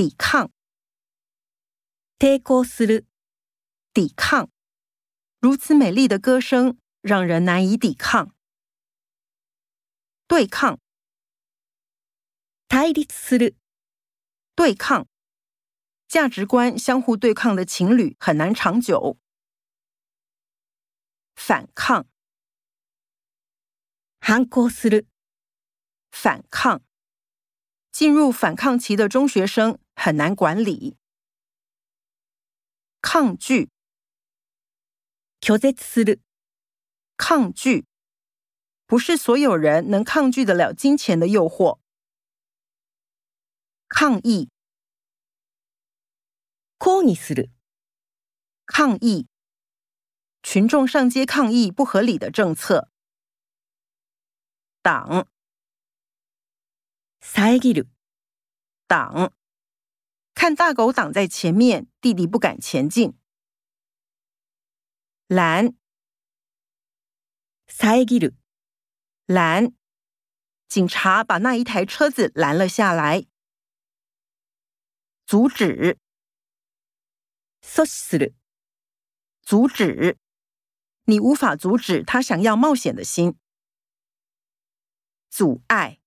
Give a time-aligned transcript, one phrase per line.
[0.00, 0.51] 抵抗，
[2.17, 3.05] 抵抗する、
[3.93, 4.49] 抵抗。
[5.39, 8.33] 如此美丽的歌声，让人难以抵抗。
[10.27, 10.79] 对抗，
[12.69, 13.55] 対立する、
[14.55, 15.07] 对抗。
[16.07, 19.17] 价值观相互对抗的情侣很难长久。
[21.35, 22.05] 反抗，
[24.19, 25.07] 反抗する、
[26.11, 26.81] 反抗。
[27.91, 30.96] 进入反抗期的中学生 很难管理。
[33.00, 33.70] 抗拒，
[35.40, 36.20] 拒絶する、
[37.16, 37.86] 抗拒。
[38.86, 41.80] 不是所有人能抗拒得了金钱的诱惑。
[43.88, 44.50] 抗议，
[46.78, 47.50] 抗議する、
[48.64, 49.28] 抗议。
[50.42, 52.88] 群众上街抗议不合理的政策。
[54.82, 55.26] 挡，
[57.20, 57.88] 遮る、
[58.86, 59.32] 挡。
[60.40, 63.18] 看大狗挡在前面，弟弟不敢前进。
[65.28, 65.74] 拦，
[67.66, 68.34] 遮る、
[69.26, 69.74] 拦。
[70.68, 73.26] 警察把那一台车子拦了下来。
[75.26, 75.98] 阻止，
[77.60, 78.34] 阻止する、
[79.42, 80.18] 阻止。
[81.04, 83.38] 你无法阻止他想要冒险的心。
[85.30, 86.00] 阻碍，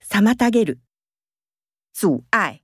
[0.00, 0.80] 妨げる、
[2.01, 2.63] 阻碍。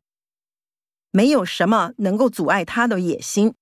[1.12, 3.54] 没有什么能够阻碍他的野心。